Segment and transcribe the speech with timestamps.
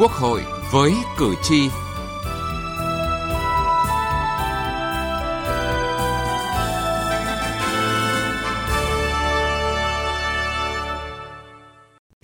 [0.00, 0.42] Quốc hội
[0.72, 1.68] với cử tri.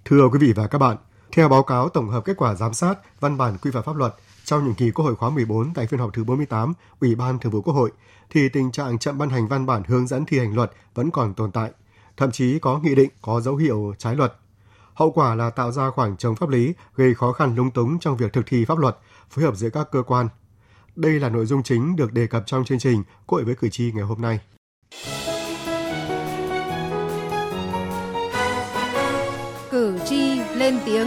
[0.04, 0.96] Thưa quý vị và các bạn,
[1.32, 4.14] theo báo cáo tổng hợp kết quả giám sát văn bản quy phạm pháp luật
[4.45, 7.52] trong nhiệm kỳ Quốc hội khóa 14 tại phiên họp thứ 48, Ủy ban Thường
[7.52, 7.90] vụ Quốc hội,
[8.30, 11.34] thì tình trạng chậm ban hành văn bản hướng dẫn thi hành luật vẫn còn
[11.34, 11.70] tồn tại.
[12.16, 14.34] Thậm chí có nghị định có dấu hiệu trái luật.
[14.96, 18.16] Hậu quả là tạo ra khoảng trống pháp lý, gây khó khăn lung túng trong
[18.16, 18.98] việc thực thi pháp luật,
[19.30, 20.28] phối hợp giữa các cơ quan.
[20.96, 23.92] Đây là nội dung chính được đề cập trong chương trình Cội với cử tri
[23.92, 24.41] ngày hôm nay.
[29.70, 31.06] Cử tri lên tiếng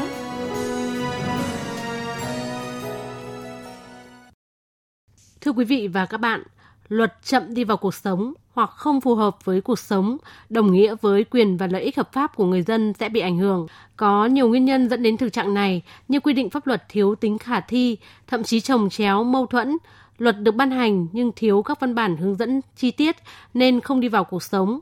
[5.42, 6.44] Thưa quý vị và các bạn,
[6.90, 10.18] luật chậm đi vào cuộc sống hoặc không phù hợp với cuộc sống,
[10.50, 13.38] đồng nghĩa với quyền và lợi ích hợp pháp của người dân sẽ bị ảnh
[13.38, 13.68] hưởng.
[13.98, 17.16] Có nhiều nguyên nhân dẫn đến thực trạng này như quy định pháp luật thiếu
[17.16, 19.78] tính khả thi, thậm chí trồng chéo, mâu thuẫn.
[20.18, 23.16] Luật được ban hành nhưng thiếu các văn bản hướng dẫn chi tiết
[23.54, 24.80] nên không đi vào cuộc sống.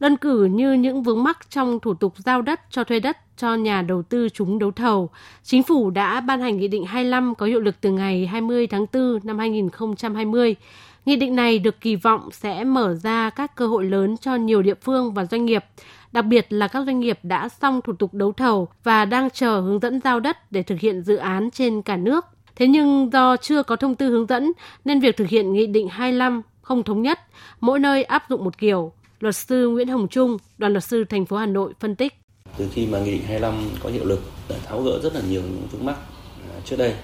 [0.00, 3.54] Đơn cử như những vướng mắc trong thủ tục giao đất cho thuê đất cho
[3.54, 5.10] nhà đầu tư trúng đấu thầu,
[5.42, 8.86] Chính phủ đã ban hành Nghị định 25 có hiệu lực từ ngày 20 tháng
[8.92, 10.56] 4 năm 2020.
[11.08, 14.62] Nghị định này được kỳ vọng sẽ mở ra các cơ hội lớn cho nhiều
[14.62, 15.64] địa phương và doanh nghiệp,
[16.12, 19.60] đặc biệt là các doanh nghiệp đã xong thủ tục đấu thầu và đang chờ
[19.60, 22.24] hướng dẫn giao đất để thực hiện dự án trên cả nước.
[22.56, 24.52] Thế nhưng do chưa có thông tư hướng dẫn
[24.84, 27.18] nên việc thực hiện Nghị định 25 không thống nhất,
[27.60, 28.92] mỗi nơi áp dụng một kiểu.
[29.20, 32.14] Luật sư Nguyễn Hồng Trung, đoàn luật sư thành phố Hà Nội phân tích.
[32.58, 35.42] Từ khi mà Nghị định 25 có hiệu lực đã tháo gỡ rất là nhiều
[35.42, 35.96] những vướng mắc
[36.54, 36.94] à, trước đây.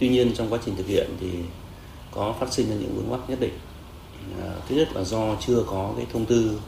[0.00, 1.28] Tuy nhiên trong quá trình thực hiện thì
[2.12, 3.58] có phát sinh ra những vướng mắc nhất định.
[4.40, 6.60] À, thứ nhất là do chưa có cái thông tư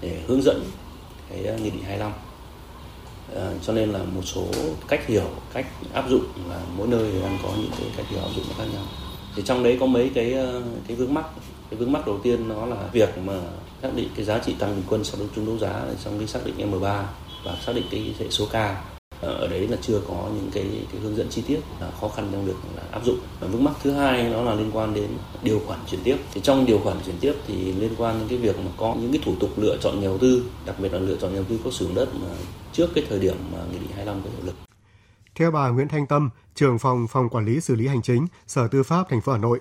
[0.00, 0.64] để hướng dẫn
[1.28, 2.12] cái nghị định 25
[3.36, 4.46] à, cho nên là một số
[4.88, 8.30] cách hiểu cách áp dụng là mỗi nơi đang có những cái cách hiểu áp
[8.36, 8.84] dụng khác nhau.
[9.36, 11.24] Thì trong đấy có mấy cái ờ, cái vướng mắc.
[11.70, 13.40] Cái vướng mắc đầu tiên nó là việc mà
[13.82, 16.28] xác định cái giá trị tăng bình quân so với chung đấu giá trong cái
[16.28, 17.02] xác định M3
[17.44, 21.00] và xác định cái hệ số K ở đấy là chưa có những cái, cái
[21.00, 23.18] hướng dẫn chi tiết là khó khăn trong việc là áp dụng.
[23.40, 25.08] Và vướng mắc thứ hai nó là liên quan đến
[25.42, 26.16] điều khoản chuyển tiếp.
[26.32, 29.12] Thì trong điều khoản chuyển tiếp thì liên quan đến cái việc mà có những
[29.12, 31.46] cái thủ tục lựa chọn nhà đầu tư đặc biệt là lựa chọn nhà đầu
[31.48, 32.28] tư có sử dụng đất mà
[32.72, 34.54] trước cái thời điểm mà nghị định 25 có hiệu lực.
[35.34, 38.68] Theo bà Nguyễn Thanh Tâm, trưởng phòng phòng quản lý xử lý hành chính, Sở
[38.68, 39.60] Tư pháp thành phố Hà Nội,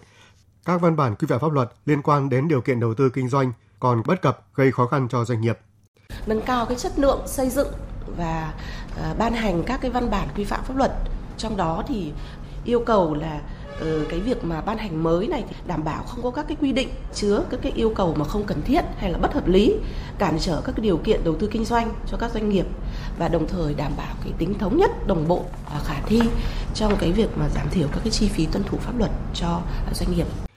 [0.65, 3.29] các văn bản quy phạm pháp luật liên quan đến điều kiện đầu tư kinh
[3.29, 5.59] doanh còn bất cập gây khó khăn cho doanh nghiệp.
[6.25, 7.67] Nâng cao cái chất lượng xây dựng
[8.17, 8.53] và
[8.97, 10.91] ờ, ban hành các cái văn bản quy phạm pháp luật.
[11.37, 12.11] Trong đó thì
[12.65, 13.41] yêu cầu là
[13.79, 16.57] ờ, cái việc mà ban hành mới này thì đảm bảo không có các cái
[16.61, 19.47] quy định chứa các cái yêu cầu mà không cần thiết hay là bất hợp
[19.47, 19.75] lý,
[20.17, 22.65] cản trở các cái điều kiện đầu tư kinh doanh cho các doanh nghiệp
[23.19, 25.43] và đồng thời đảm bảo cái tính thống nhất, đồng bộ
[25.73, 26.21] và khả thi
[26.73, 29.61] trong cái việc mà giảm thiểu các cái chi phí tuân thủ pháp luật cho
[29.93, 30.48] doanh nghiệp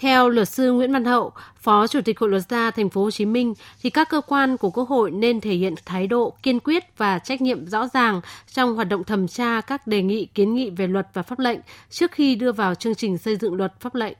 [0.00, 3.10] theo luật sư Nguyễn Văn Hậu, Phó Chủ tịch Hội luật gia Thành phố Hồ
[3.10, 6.60] Chí Minh, thì các cơ quan của Quốc hội nên thể hiện thái độ kiên
[6.60, 10.54] quyết và trách nhiệm rõ ràng trong hoạt động thẩm tra các đề nghị kiến
[10.54, 11.58] nghị về luật và pháp lệnh
[11.90, 14.16] trước khi đưa vào chương trình xây dựng luật pháp lệnh.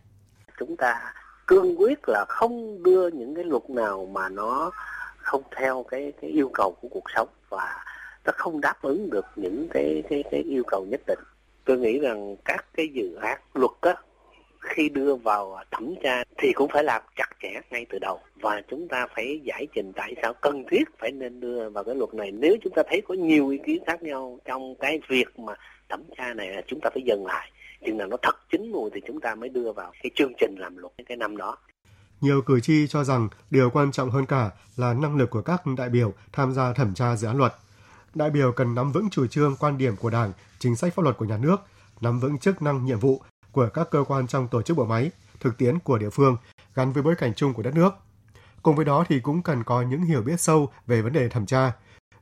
[0.58, 1.12] Chúng ta
[1.46, 4.70] cương quyết là không đưa những cái luật nào mà nó
[5.18, 7.84] không theo cái cái yêu cầu của cuộc sống và
[8.24, 11.18] nó không đáp ứng được những cái cái cái yêu cầu nhất định.
[11.64, 13.94] Tôi nghĩ rằng các cái dự án luật đó
[14.60, 18.20] khi đưa vào thẩm tra thì cũng phải làm chặt chẽ ngay từ đầu.
[18.40, 21.94] Và chúng ta phải giải trình tại sao cần thiết phải nên đưa vào cái
[21.94, 22.30] luật này.
[22.32, 25.52] Nếu chúng ta thấy có nhiều ý kiến khác nhau trong cái việc mà
[25.88, 27.50] thẩm tra này là chúng ta phải dừng lại.
[27.86, 30.54] Chừng nào nó thật chín mùi thì chúng ta mới đưa vào cái chương trình
[30.58, 31.56] làm luật cái năm đó.
[32.20, 35.62] Nhiều cử tri cho rằng điều quan trọng hơn cả là năng lực của các
[35.78, 37.52] đại biểu tham gia thẩm tra dự án luật.
[38.14, 41.16] Đại biểu cần nắm vững chủ trương, quan điểm của Đảng, chính sách pháp luật
[41.16, 41.56] của nhà nước,
[42.00, 43.22] nắm vững chức năng, nhiệm vụ
[43.52, 46.36] của các cơ quan trong tổ chức bộ máy, thực tiễn của địa phương
[46.74, 47.90] gắn với bối cảnh chung của đất nước.
[48.62, 51.46] Cùng với đó thì cũng cần có những hiểu biết sâu về vấn đề thẩm
[51.46, 51.72] tra,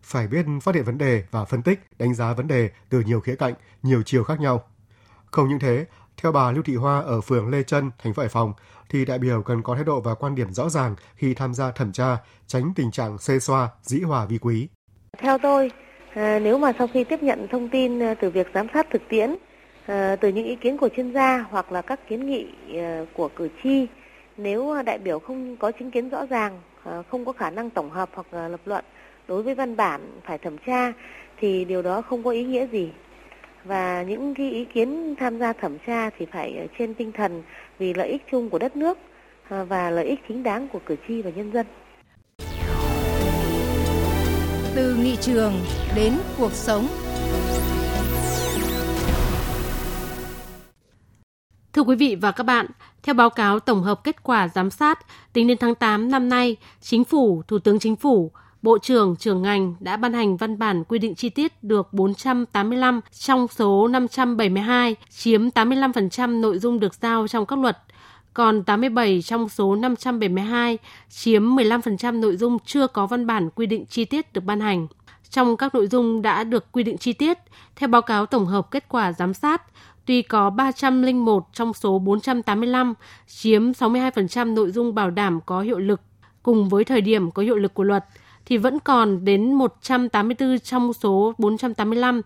[0.02, 3.20] phải biết phát hiện vấn đề và phân tích, đánh giá vấn đề từ nhiều
[3.20, 4.64] khía cạnh, nhiều chiều khác nhau.
[5.30, 5.86] Không những thế,
[6.16, 8.52] theo bà Lưu Thị Hoa ở phường Lê Trân, thành phố Hải Phòng,
[8.88, 11.70] thì đại biểu cần có thái độ và quan điểm rõ ràng khi tham gia
[11.70, 12.16] thẩm tra,
[12.46, 14.68] tránh tình trạng xê xoa, dĩ hòa vi quý.
[15.18, 15.70] Theo tôi,
[16.14, 19.02] ờ, nếu mà sau khi tiếp nhận thông tin ờ, từ việc giám sát thực
[19.08, 19.36] tiễn
[19.88, 23.28] Ờ, từ những ý kiến của chuyên gia hoặc là các kiến nghị ờ, của
[23.28, 23.86] cử tri,
[24.36, 27.90] nếu đại biểu không có chính kiến rõ ràng ờ, không có khả năng tổng
[27.90, 28.84] hợp hoặc lập luận
[29.28, 30.92] đối với văn bản phải thẩm tra,
[31.40, 32.90] thì điều đó không có ý nghĩa gì
[33.64, 37.42] và những cái ý kiến tham gia thẩm tra thì phải trên tinh thần
[37.78, 38.98] vì lợi ích chung của đất nước
[39.48, 41.66] và lợi ích chính đáng của cử tri và nhân dân.
[44.74, 45.52] Từ nghị trường
[45.96, 46.86] đến cuộc sống
[51.78, 52.66] Thưa quý vị và các bạn,
[53.02, 54.98] theo báo cáo tổng hợp kết quả giám sát,
[55.32, 58.30] tính đến tháng 8 năm nay, Chính phủ, Thủ tướng Chính phủ,
[58.62, 63.00] Bộ trưởng, trưởng ngành đã ban hành văn bản quy định chi tiết được 485
[63.12, 67.78] trong số 572, chiếm 85% nội dung được giao trong các luật,
[68.34, 70.78] còn 87 trong số 572,
[71.10, 74.86] chiếm 15% nội dung chưa có văn bản quy định chi tiết được ban hành.
[75.30, 77.38] Trong các nội dung đã được quy định chi tiết,
[77.76, 79.62] theo báo cáo tổng hợp kết quả giám sát,
[80.08, 82.94] tuy có 301 trong số 485,
[83.26, 86.00] chiếm 62% nội dung bảo đảm có hiệu lực
[86.42, 88.04] cùng với thời điểm có hiệu lực của luật,
[88.46, 92.20] thì vẫn còn đến 184 trong số 485,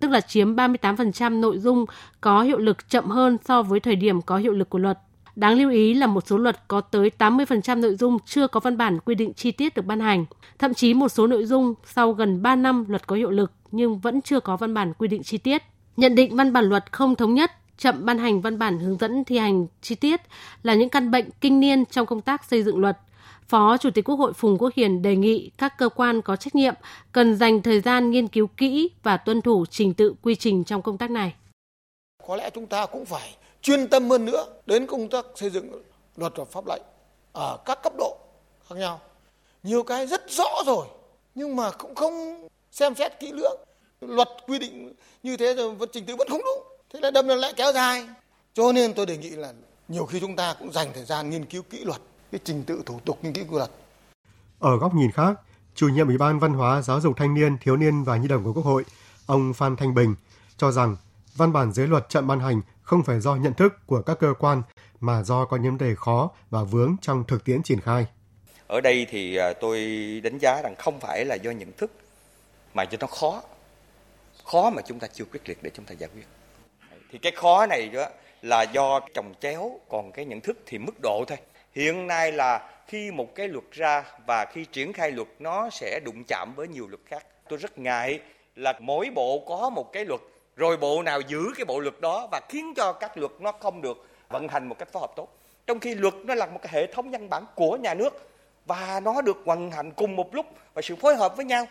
[0.00, 1.84] tức là chiếm 38% nội dung
[2.20, 4.98] có hiệu lực chậm hơn so với thời điểm có hiệu lực của luật.
[5.36, 8.76] Đáng lưu ý là một số luật có tới 80% nội dung chưa có văn
[8.76, 10.24] bản quy định chi tiết được ban hành.
[10.58, 13.98] Thậm chí một số nội dung sau gần 3 năm luật có hiệu lực nhưng
[13.98, 15.62] vẫn chưa có văn bản quy định chi tiết.
[15.98, 19.24] Nhận định văn bản luật không thống nhất, chậm ban hành văn bản hướng dẫn
[19.24, 20.20] thi hành chi tiết
[20.62, 22.98] là những căn bệnh kinh niên trong công tác xây dựng luật.
[23.48, 26.54] Phó Chủ tịch Quốc hội Phùng Quốc Hiền đề nghị các cơ quan có trách
[26.54, 26.74] nhiệm
[27.12, 30.82] cần dành thời gian nghiên cứu kỹ và tuân thủ trình tự quy trình trong
[30.82, 31.34] công tác này.
[32.26, 35.82] Có lẽ chúng ta cũng phải chuyên tâm hơn nữa đến công tác xây dựng
[36.16, 36.82] luật và pháp lệnh
[37.32, 38.16] ở các cấp độ
[38.68, 39.00] khác nhau.
[39.62, 40.86] Nhiều cái rất rõ rồi
[41.34, 43.60] nhưng mà cũng không xem xét kỹ lưỡng.
[44.00, 44.92] Luật quy định
[45.22, 46.64] như thế rồi vẫn trình tự vẫn không đúng.
[46.92, 48.08] Thế là đâm ra lại kéo dài.
[48.54, 49.52] Cho nên tôi đề nghị là
[49.88, 52.00] nhiều khi chúng ta cũng dành thời gian nghiên cứu kỹ luật,
[52.32, 53.70] cái trình tự thủ tục nghiên cứu luật.
[54.58, 55.40] Ở góc nhìn khác,
[55.74, 58.44] chủ nhiệm Ủy ban Văn hóa, Giáo dục Thanh niên, Thiếu niên và Nhi đồng
[58.44, 58.84] của Quốc hội,
[59.26, 60.14] ông Phan Thanh Bình
[60.56, 60.96] cho rằng
[61.36, 64.34] văn bản dưới luật chậm ban hành không phải do nhận thức của các cơ
[64.38, 64.62] quan
[65.00, 68.06] mà do có những đề khó và vướng trong thực tiễn triển khai.
[68.66, 69.80] Ở đây thì à, tôi
[70.24, 71.90] đánh giá rằng không phải là do nhận thức
[72.74, 73.42] mà do nó khó.
[74.52, 76.26] Khó mà chúng ta chưa quyết liệt để chúng ta giải quyết.
[77.12, 78.06] Thì cái khó này đó
[78.42, 81.38] là do trồng chéo, còn cái nhận thức thì mức độ thôi.
[81.72, 86.00] Hiện nay là khi một cái luật ra và khi triển khai luật nó sẽ
[86.04, 87.26] đụng chạm với nhiều luật khác.
[87.48, 88.20] Tôi rất ngại
[88.56, 90.20] là mỗi bộ có một cái luật
[90.56, 93.82] rồi bộ nào giữ cái bộ luật đó và khiến cho các luật nó không
[93.82, 95.28] được vận hành một cách phối hợp tốt
[95.66, 98.28] trong khi luật nó là một cái hệ thống văn bản của nhà nước
[98.66, 101.66] và nó được vận hành cùng một lúc và sự phối hợp với nhau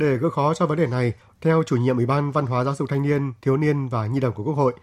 [0.00, 2.74] để gỡ khó cho vấn đề này theo chủ nhiệm ủy ban văn hóa giáo
[2.74, 4.74] dục thanh niên thiếu niên và nhi đồng của quốc hội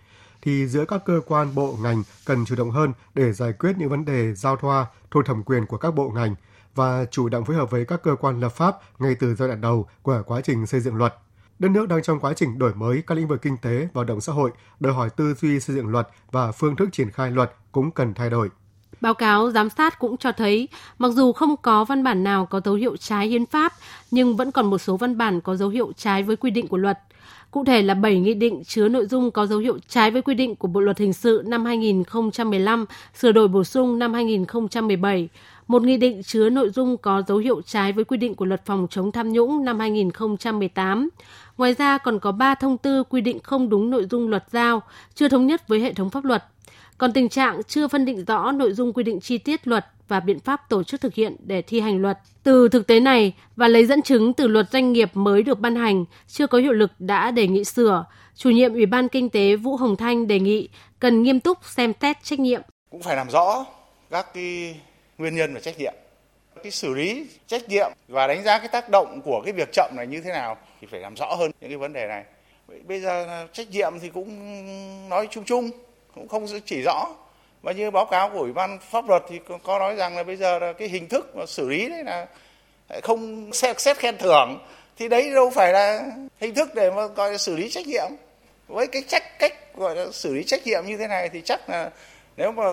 [0.41, 3.89] thì giữa các cơ quan bộ ngành cần chủ động hơn để giải quyết những
[3.89, 6.35] vấn đề giao thoa thuộc thẩm quyền của các bộ ngành
[6.75, 9.61] và chủ động phối hợp với các cơ quan lập pháp ngay từ giai đoạn
[9.61, 11.15] đầu của quá trình xây dựng luật
[11.59, 14.21] Đất nước đang trong quá trình đổi mới các lĩnh vực kinh tế và động
[14.21, 17.55] xã hội, đòi hỏi tư duy xây dựng luật và phương thức triển khai luật
[17.71, 18.49] cũng cần thay đổi.
[19.01, 20.67] Báo cáo giám sát cũng cho thấy,
[20.99, 23.73] mặc dù không có văn bản nào có dấu hiệu trái hiến pháp,
[24.11, 26.77] nhưng vẫn còn một số văn bản có dấu hiệu trái với quy định của
[26.77, 26.99] luật.
[27.51, 30.33] Cụ thể là 7 nghị định chứa nội dung có dấu hiệu trái với quy
[30.33, 35.29] định của Bộ luật hình sự năm 2015, sửa đổi bổ sung năm 2017,
[35.67, 38.65] một nghị định chứa nội dung có dấu hiệu trái với quy định của luật
[38.65, 41.09] phòng chống tham nhũng năm 2018.
[41.57, 44.81] Ngoài ra còn có 3 thông tư quy định không đúng nội dung luật giao,
[45.15, 46.43] chưa thống nhất với hệ thống pháp luật.
[46.97, 50.19] Còn tình trạng chưa phân định rõ nội dung quy định chi tiết luật và
[50.19, 52.17] biện pháp tổ chức thực hiện để thi hành luật.
[52.43, 55.75] Từ thực tế này và lấy dẫn chứng từ luật doanh nghiệp mới được ban
[55.75, 59.55] hành, chưa có hiệu lực đã đề nghị sửa, chủ nhiệm Ủy ban Kinh tế
[59.55, 62.61] Vũ Hồng Thanh đề nghị cần nghiêm túc xem xét trách nhiệm.
[62.89, 63.65] Cũng phải làm rõ
[64.09, 64.75] các cái
[65.17, 65.93] nguyên nhân và trách nhiệm
[66.63, 69.91] cái xử lý trách nhiệm và đánh giá cái tác động của cái việc chậm
[69.95, 72.23] này như thế nào thì phải làm rõ hơn những cái vấn đề này
[72.87, 74.29] bây giờ trách nhiệm thì cũng
[75.09, 75.69] nói chung chung
[76.15, 77.07] cũng không chỉ rõ.
[77.61, 80.35] Và như báo cáo của ủy ban pháp luật thì có nói rằng là bây
[80.35, 82.27] giờ là cái hình thức mà xử lý đấy là
[83.03, 84.59] không xét, xét khen thưởng.
[84.97, 88.11] Thì đấy đâu phải là hình thức để mà gọi là xử lý trách nhiệm.
[88.67, 91.69] Với cái trách cách gọi là xử lý trách nhiệm như thế này thì chắc
[91.69, 91.89] là
[92.37, 92.63] nếu mà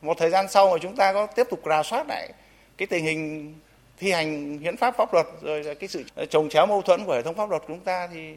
[0.00, 2.28] một thời gian sau mà chúng ta có tiếp tục rà soát lại
[2.76, 3.54] cái tình hình
[3.98, 7.14] thi hành hiến pháp pháp luật rồi là cái sự trồng chéo mâu thuẫn của
[7.14, 8.34] hệ thống pháp luật của chúng ta thì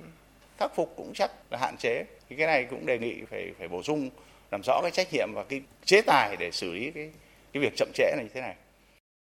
[0.58, 3.67] khắc phục cũng chắc là hạn chế thì cái này cũng đề nghị phải phải
[3.67, 4.09] bổ sung
[4.51, 7.09] làm rõ cái trách nhiệm và cái chế tài để xử lý cái
[7.53, 8.55] cái việc chậm trễ này như thế này.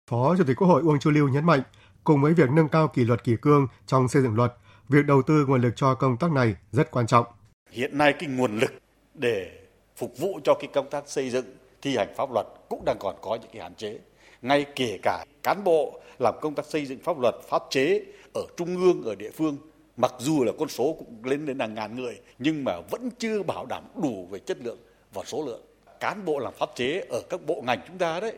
[0.09, 1.61] Phó Chủ tịch Quốc hội Uông Chu Lưu nhấn mạnh,
[2.03, 4.53] cùng với việc nâng cao kỷ luật kỷ cương trong xây dựng luật,
[4.89, 7.25] việc đầu tư nguồn lực cho công tác này rất quan trọng.
[7.71, 8.71] Hiện nay cái nguồn lực
[9.13, 9.51] để
[9.95, 13.15] phục vụ cho cái công tác xây dựng thi hành pháp luật cũng đang còn
[13.21, 13.99] có những cái hạn chế
[14.41, 18.01] ngay kể cả cán bộ làm công tác xây dựng pháp luật pháp chế
[18.33, 19.57] ở trung ương ở địa phương
[19.97, 23.43] mặc dù là con số cũng lên đến hàng ngàn người nhưng mà vẫn chưa
[23.43, 24.79] bảo đảm đủ về chất lượng
[25.13, 25.61] và số lượng
[25.99, 28.33] cán bộ làm pháp chế ở các bộ ngành chúng ta đấy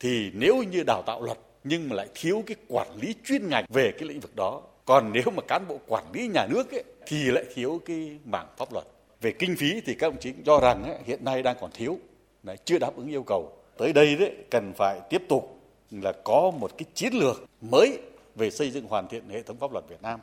[0.00, 3.64] thì nếu như đào tạo luật nhưng mà lại thiếu cái quản lý chuyên ngành
[3.68, 6.84] về cái lĩnh vực đó còn nếu mà cán bộ quản lý nhà nước ấy,
[7.06, 8.84] thì lại thiếu cái mảng pháp luật
[9.20, 11.98] Về kinh phí thì các ông chí cho rằng ấy, hiện nay đang còn thiếu,
[12.42, 13.52] đấy, chưa đáp ứng yêu cầu.
[13.78, 17.98] Tới đây đấy cần phải tiếp tục là có một cái chiến lược mới
[18.34, 20.20] về xây dựng hoàn thiện hệ thống pháp luật Việt Nam.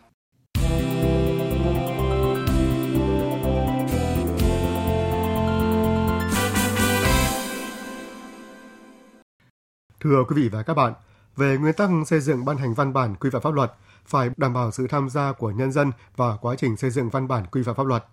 [10.00, 10.94] Thưa quý vị và các bạn,
[11.36, 13.72] về nguyên tắc xây dựng ban hành văn bản quy phạm pháp luật
[14.06, 17.28] phải đảm bảo sự tham gia của nhân dân vào quá trình xây dựng văn
[17.28, 18.04] bản quy phạm pháp luật.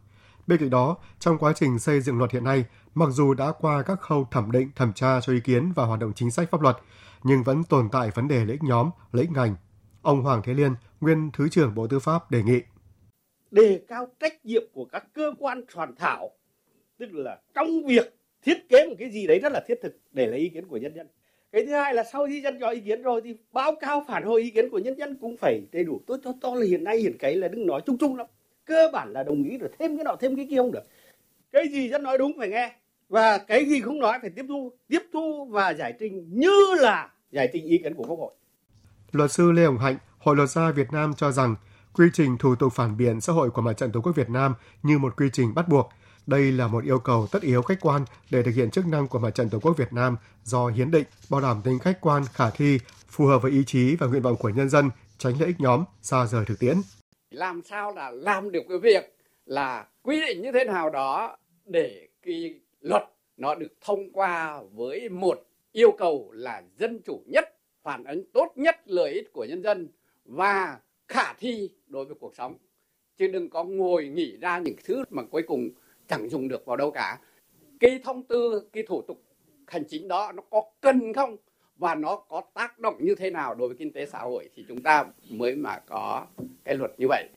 [0.46, 2.64] Bên cạnh đó, trong quá trình xây dựng luật hiện nay,
[2.94, 6.00] mặc dù đã qua các khâu thẩm định, thẩm tra cho ý kiến và hoạt
[6.00, 6.76] động chính sách pháp luật,
[7.22, 9.54] nhưng vẫn tồn tại vấn đề lợi ích nhóm, lợi ích ngành.
[10.02, 12.60] Ông Hoàng Thế Liên, nguyên Thứ trưởng Bộ Tư pháp đề nghị
[13.50, 16.30] đề cao trách nhiệm của các cơ quan soạn thảo,
[16.98, 20.26] tức là trong việc thiết kế một cái gì đấy rất là thiết thực để
[20.26, 21.06] lấy ý kiến của nhân dân
[21.56, 24.22] cái thứ hai là sau khi dân cho ý kiến rồi thì báo cáo phản
[24.22, 26.00] hồi ý kiến của nhân dân cũng phải đầy đủ.
[26.06, 28.26] Tôi cho to là hiện nay hiện cái là đừng nói chung chung lắm.
[28.64, 30.82] Cơ bản là đồng ý rồi, thêm cái nọ, thêm cái kia không được.
[31.52, 32.72] Cái gì dân nói đúng phải nghe.
[33.08, 37.10] Và cái gì không nói phải tiếp thu tiếp thu và giải trình như là
[37.30, 38.34] giải trình ý kiến của quốc hội.
[39.12, 41.54] Luật sư lê hồng hạnh, hội luật gia việt nam cho rằng
[41.94, 44.54] quy trình thủ tục phản biện xã hội của mặt trận tổ quốc việt nam
[44.82, 45.88] như một quy trình bắt buộc
[46.26, 49.18] đây là một yêu cầu tất yếu khách quan để thực hiện chức năng của
[49.18, 52.50] Mặt trận Tổ quốc Việt Nam do hiến định bảo đảm tính khách quan, khả
[52.50, 52.78] thi,
[53.09, 55.85] phù hợp với ý chí và nguyện vọng của nhân dân, tránh lợi ích nhóm,
[56.02, 56.76] xa rời thực tiễn.
[57.30, 59.16] Làm sao là làm được cái việc
[59.47, 63.02] là quy định như thế nào đó để cái luật
[63.37, 65.38] nó được thông qua với một
[65.73, 67.45] yêu cầu là dân chủ nhất,
[67.83, 69.88] phản ứng tốt nhất lợi ích của nhân dân
[70.25, 70.78] và
[71.09, 72.56] khả thi đối với cuộc sống
[73.18, 75.68] chứ đừng có ngồi nghĩ ra những thứ mà cuối cùng
[76.08, 77.18] chẳng dùng được vào đâu cả.
[77.80, 79.22] Cái thông tư, cái thủ tục
[79.66, 81.36] hành chính đó nó có cần không?
[81.76, 84.64] Và nó có tác động như thế nào đối với kinh tế xã hội thì
[84.68, 86.26] chúng ta mới mà có
[86.64, 87.28] cái luật như vậy?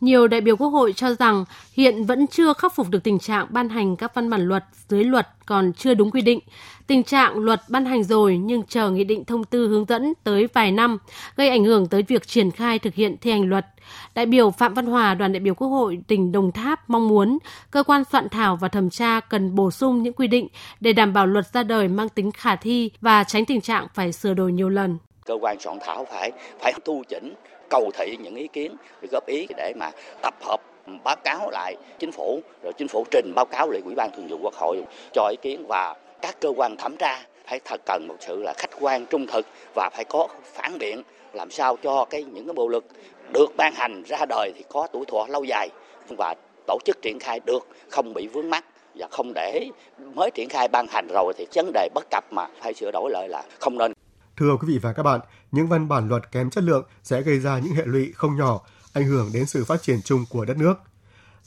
[0.00, 3.46] Nhiều đại biểu Quốc hội cho rằng hiện vẫn chưa khắc phục được tình trạng
[3.50, 6.40] ban hành các văn bản luật dưới luật còn chưa đúng quy định.
[6.86, 10.48] Tình trạng luật ban hành rồi nhưng chờ nghị định thông tư hướng dẫn tới
[10.54, 10.98] vài năm,
[11.36, 13.66] gây ảnh hưởng tới việc triển khai thực hiện thi hành luật.
[14.14, 17.38] Đại biểu Phạm Văn Hòa, đoàn đại biểu Quốc hội tỉnh Đồng Tháp mong muốn
[17.70, 20.48] cơ quan soạn thảo và thẩm tra cần bổ sung những quy định
[20.80, 24.12] để đảm bảo luật ra đời mang tính khả thi và tránh tình trạng phải
[24.12, 24.98] sửa đổi nhiều lần.
[25.24, 27.34] Cơ quan soạn thảo phải phải tu chỉnh
[27.70, 28.76] cầu thị những ý kiến,
[29.12, 29.90] góp ý để mà
[30.22, 33.80] tập hợp ừ, báo cáo lại chính phủ, rồi chính phủ trình báo cáo lại
[33.84, 34.82] ủy ban thường vụ quốc hội
[35.12, 38.54] cho ý kiến và các cơ quan thẩm tra phải thật cần một sự là
[38.58, 42.54] khách quan, trung thực và phải có phản biện làm sao cho cái những cái
[42.54, 42.84] bộ luật
[43.32, 45.68] được ban hành ra đời thì có tuổi thọ lâu dài
[46.08, 46.34] và
[46.66, 49.68] tổ chức triển khai được, không bị vướng mắc và không để
[50.14, 53.10] mới triển khai ban hành rồi thì vấn đề bất cập mà phải sửa đổi
[53.10, 53.92] lại là không nên
[54.38, 55.20] Thưa quý vị và các bạn,
[55.52, 58.60] những văn bản luật kém chất lượng sẽ gây ra những hệ lụy không nhỏ,
[58.92, 60.74] ảnh hưởng đến sự phát triển chung của đất nước.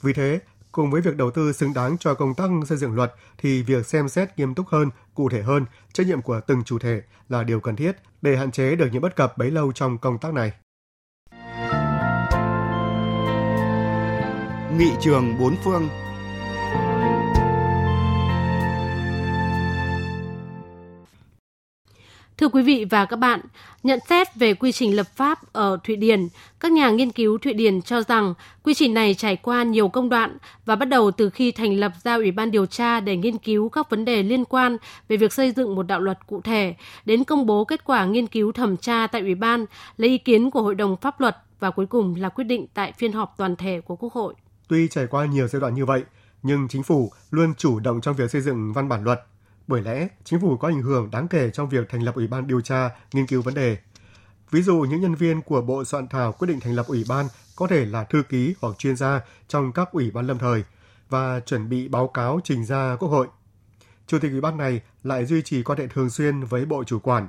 [0.02, 0.40] Vì thế,
[0.72, 3.86] cùng với việc đầu tư xứng đáng cho công tác xây dựng luật thì việc
[3.86, 7.42] xem xét nghiêm túc hơn, cụ thể hơn trách nhiệm của từng chủ thể là
[7.42, 10.34] điều cần thiết để hạn chế được những bất cập bấy lâu trong công tác
[10.34, 10.52] này.
[14.78, 15.88] Nghị trường bốn phương
[22.42, 23.40] Thưa quý vị và các bạn,
[23.82, 26.28] nhận xét về quy trình lập pháp ở Thụy Điển,
[26.60, 30.08] các nhà nghiên cứu Thụy Điển cho rằng quy trình này trải qua nhiều công
[30.08, 33.38] đoạn và bắt đầu từ khi thành lập ra Ủy ban điều tra để nghiên
[33.38, 34.76] cứu các vấn đề liên quan
[35.08, 38.26] về việc xây dựng một đạo luật cụ thể, đến công bố kết quả nghiên
[38.26, 41.70] cứu thẩm tra tại Ủy ban, lấy ý kiến của Hội đồng Pháp luật và
[41.70, 44.34] cuối cùng là quyết định tại phiên họp toàn thể của Quốc hội.
[44.68, 46.02] Tuy trải qua nhiều giai đoạn như vậy,
[46.42, 49.20] nhưng chính phủ luôn chủ động trong việc xây dựng văn bản luật
[49.72, 52.46] bởi lẽ chính phủ có ảnh hưởng đáng kể trong việc thành lập ủy ban
[52.46, 53.78] điều tra, nghiên cứu vấn đề.
[54.50, 57.26] Ví dụ những nhân viên của Bộ soạn thảo quyết định thành lập ủy ban
[57.56, 60.64] có thể là thư ký hoặc chuyên gia trong các ủy ban lâm thời
[61.08, 63.28] và chuẩn bị báo cáo trình ra Quốc hội.
[64.06, 66.98] Chủ tịch ủy ban này lại duy trì quan hệ thường xuyên với Bộ chủ
[66.98, 67.28] quản.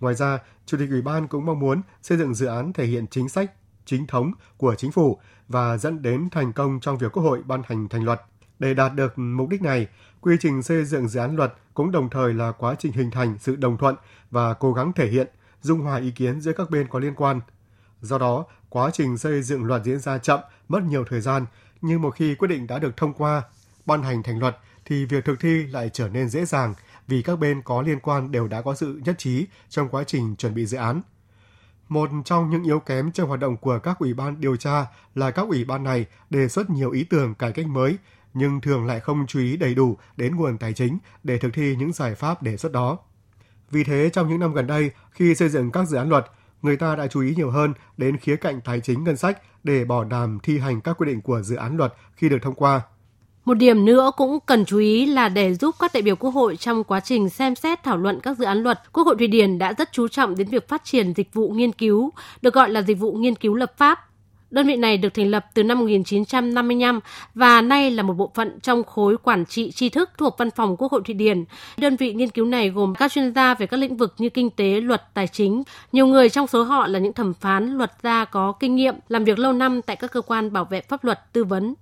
[0.00, 3.06] Ngoài ra, Chủ tịch ủy ban cũng mong muốn xây dựng dự án thể hiện
[3.10, 3.52] chính sách,
[3.84, 7.62] chính thống của chính phủ và dẫn đến thành công trong việc Quốc hội ban
[7.66, 8.20] hành thành luật.
[8.58, 9.86] Để đạt được mục đích này,
[10.20, 13.36] quy trình xây dựng dự án luật cũng đồng thời là quá trình hình thành
[13.40, 13.94] sự đồng thuận
[14.30, 15.28] và cố gắng thể hiện,
[15.62, 17.40] dung hòa ý kiến giữa các bên có liên quan.
[18.00, 21.46] Do đó, quá trình xây dựng luật diễn ra chậm, mất nhiều thời gian,
[21.80, 23.42] nhưng một khi quyết định đã được thông qua,
[23.86, 26.74] ban hành thành luật thì việc thực thi lại trở nên dễ dàng
[27.06, 30.36] vì các bên có liên quan đều đã có sự nhất trí trong quá trình
[30.36, 31.00] chuẩn bị dự án.
[31.88, 35.30] Một trong những yếu kém trong hoạt động của các ủy ban điều tra là
[35.30, 37.98] các ủy ban này đề xuất nhiều ý tưởng cải cách mới
[38.36, 41.76] nhưng thường lại không chú ý đầy đủ đến nguồn tài chính để thực thi
[41.78, 42.98] những giải pháp đề xuất đó.
[43.70, 46.26] Vì thế, trong những năm gần đây, khi xây dựng các dự án luật,
[46.62, 49.84] người ta đã chú ý nhiều hơn đến khía cạnh tài chính ngân sách để
[49.84, 52.80] bảo đảm thi hành các quy định của dự án luật khi được thông qua.
[53.44, 56.56] Một điểm nữa cũng cần chú ý là để giúp các đại biểu Quốc hội
[56.56, 59.58] trong quá trình xem xét thảo luận các dự án luật, Quốc hội Thụy Điển
[59.58, 62.12] đã rất chú trọng đến việc phát triển dịch vụ nghiên cứu,
[62.42, 63.98] được gọi là dịch vụ nghiên cứu lập pháp.
[64.50, 67.00] Đơn vị này được thành lập từ năm 1955
[67.34, 70.76] và nay là một bộ phận trong khối quản trị tri thức thuộc Văn phòng
[70.76, 71.44] Quốc hội Thụy Điển.
[71.76, 74.50] Đơn vị nghiên cứu này gồm các chuyên gia về các lĩnh vực như kinh
[74.50, 75.62] tế, luật, tài chính.
[75.92, 79.24] Nhiều người trong số họ là những thẩm phán, luật gia có kinh nghiệm, làm
[79.24, 81.74] việc lâu năm tại các cơ quan bảo vệ pháp luật, tư vấn.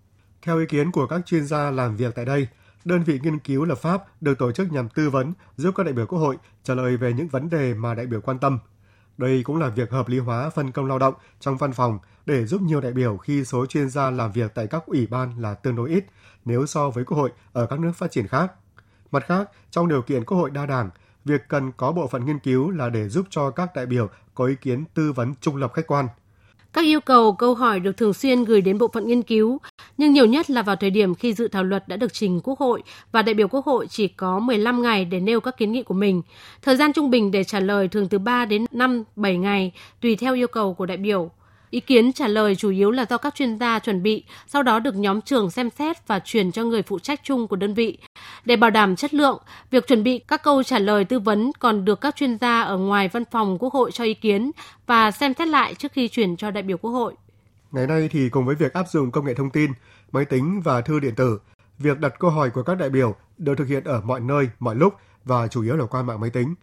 [0.42, 2.48] Theo ý kiến của các chuyên gia làm việc tại đây,
[2.84, 5.92] đơn vị nghiên cứu lập pháp được tổ chức nhằm tư vấn giúp các đại
[5.92, 8.58] biểu Quốc hội trả lời về những vấn đề mà đại biểu quan tâm.
[9.18, 12.46] Đây cũng là việc hợp lý hóa phân công lao động trong văn phòng để
[12.46, 15.54] giúp nhiều đại biểu khi số chuyên gia làm việc tại các ủy ban là
[15.54, 16.04] tương đối ít
[16.44, 18.52] nếu so với Quốc hội ở các nước phát triển khác.
[19.10, 20.90] Mặt khác, trong điều kiện Quốc hội đa đảng,
[21.24, 24.44] việc cần có bộ phận nghiên cứu là để giúp cho các đại biểu có
[24.44, 26.08] ý kiến tư vấn trung lập khách quan–
[26.74, 29.58] các yêu cầu câu hỏi được thường xuyên gửi đến bộ phận nghiên cứu,
[29.98, 32.58] nhưng nhiều nhất là vào thời điểm khi dự thảo luật đã được trình Quốc
[32.58, 35.82] hội và đại biểu Quốc hội chỉ có 15 ngày để nêu các kiến nghị
[35.82, 36.22] của mình.
[36.62, 40.16] Thời gian trung bình để trả lời thường từ 3 đến 5, 7 ngày, tùy
[40.16, 41.30] theo yêu cầu của đại biểu.
[41.74, 44.78] Ý kiến trả lời chủ yếu là do các chuyên gia chuẩn bị, sau đó
[44.78, 47.98] được nhóm trưởng xem xét và truyền cho người phụ trách chung của đơn vị.
[48.44, 51.84] Để bảo đảm chất lượng, việc chuẩn bị các câu trả lời tư vấn còn
[51.84, 54.50] được các chuyên gia ở ngoài văn phòng Quốc hội cho ý kiến
[54.86, 57.14] và xem xét lại trước khi chuyển cho đại biểu Quốc hội.
[57.72, 59.70] Ngày nay thì cùng với việc áp dụng công nghệ thông tin,
[60.12, 61.38] máy tính và thư điện tử,
[61.78, 64.74] việc đặt câu hỏi của các đại biểu được thực hiện ở mọi nơi, mọi
[64.74, 66.54] lúc và chủ yếu là qua mạng máy tính.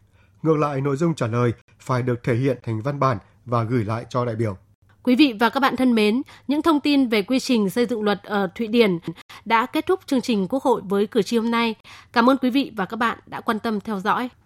[0.44, 3.84] Ngược lại, nội dung trả lời phải được thể hiện thành văn bản và gửi
[3.84, 4.58] lại cho đại biểu.
[5.04, 8.04] Quý vị và các bạn thân mến, những thông tin về quy trình xây dựng
[8.04, 9.00] luật ở Thụy Điển
[9.46, 11.76] đã kết thúc chương trình Quốc hội với cử tri hôm nay.
[12.14, 14.30] Cảm ơn quý vị và các bạn đã quan tâm theo dõi.